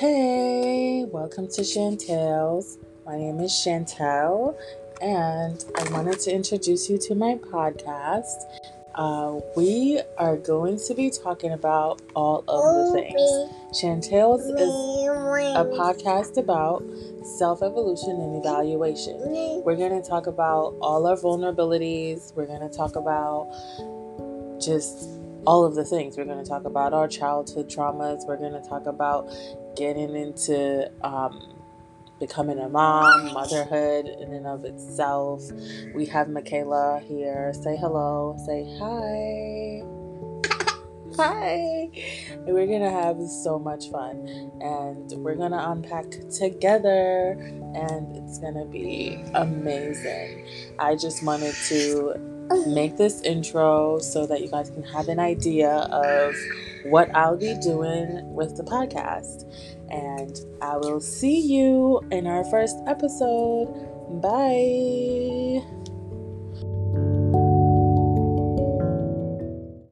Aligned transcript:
Hey, 0.00 1.04
welcome 1.12 1.46
to 1.48 1.62
Chan 1.62 1.98
Tales. 1.98 2.78
My 3.04 3.18
name 3.18 3.38
is 3.40 3.50
Chantel, 3.50 4.56
and 5.02 5.62
I 5.76 5.92
wanted 5.92 6.18
to 6.20 6.34
introduce 6.34 6.88
you 6.88 6.96
to 6.96 7.14
my 7.14 7.34
podcast. 7.34 8.44
Uh, 8.94 9.40
we 9.58 10.00
are 10.16 10.38
going 10.38 10.78
to 10.88 10.94
be 10.94 11.10
talking 11.10 11.52
about 11.52 12.00
all 12.16 12.42
of 12.48 12.94
the 12.94 12.98
things. 12.98 13.78
Chan 13.78 14.00
Tales 14.00 14.40
is 14.40 14.70
a 14.70 15.66
podcast 15.76 16.38
about 16.38 16.82
self 17.38 17.62
evolution 17.62 18.22
and 18.22 18.36
evaluation. 18.36 19.18
We're 19.66 19.76
going 19.76 20.02
to 20.02 20.08
talk 20.08 20.26
about 20.26 20.76
all 20.80 21.06
our 21.06 21.16
vulnerabilities. 21.16 22.34
We're 22.34 22.46
going 22.46 22.66
to 22.66 22.74
talk 22.74 22.96
about 22.96 23.52
just 24.62 25.20
all 25.46 25.64
of 25.64 25.74
the 25.74 25.84
things. 25.84 26.16
We're 26.16 26.24
going 26.24 26.42
to 26.42 26.48
talk 26.48 26.64
about 26.64 26.92
our 26.92 27.08
childhood 27.08 27.68
traumas. 27.68 28.26
We're 28.26 28.36
going 28.36 28.60
to 28.60 28.68
talk 28.68 28.86
about 28.86 29.30
getting 29.76 30.14
into 30.14 30.90
um, 31.02 31.54
becoming 32.18 32.58
a 32.58 32.68
mom, 32.68 33.32
motherhood 33.32 34.06
in 34.06 34.32
and 34.34 34.46
of 34.46 34.64
itself. 34.64 35.42
We 35.94 36.06
have 36.06 36.28
Michaela 36.28 37.00
here. 37.06 37.52
Say 37.54 37.76
hello. 37.76 38.36
Say 38.46 38.64
hi. 38.78 39.82
Hi. 41.16 41.90
And 42.30 42.54
we're 42.54 42.68
going 42.68 42.82
to 42.82 42.90
have 42.90 43.20
so 43.26 43.58
much 43.58 43.90
fun. 43.90 44.28
And 44.60 45.10
we're 45.24 45.34
going 45.34 45.50
to 45.50 45.70
unpack 45.70 46.06
together. 46.30 47.32
And 47.74 48.16
it's 48.16 48.38
going 48.38 48.54
to 48.54 48.64
be 48.64 49.22
amazing. 49.34 50.46
I 50.78 50.94
just 50.94 51.24
wanted 51.24 51.54
to 51.68 52.39
make 52.66 52.96
this 52.96 53.22
intro 53.22 53.98
so 53.98 54.26
that 54.26 54.40
you 54.40 54.48
guys 54.48 54.70
can 54.70 54.82
have 54.82 55.08
an 55.08 55.18
idea 55.18 55.70
of 55.70 56.34
what 56.84 57.14
I'll 57.14 57.36
be 57.36 57.54
doing 57.62 58.34
with 58.34 58.56
the 58.56 58.62
podcast. 58.62 59.44
And 59.90 60.40
I 60.62 60.76
will 60.76 61.00
see 61.00 61.40
you 61.40 62.00
in 62.10 62.26
our 62.26 62.44
first 62.44 62.76
episode. 62.86 63.66
Bye. 64.20 65.79